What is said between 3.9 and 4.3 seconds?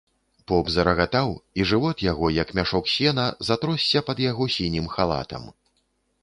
пад